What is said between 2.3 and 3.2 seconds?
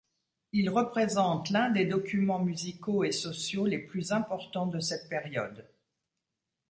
musicaux et